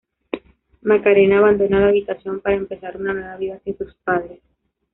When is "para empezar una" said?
2.39-3.13